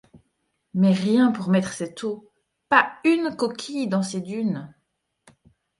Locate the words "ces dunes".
4.01-4.73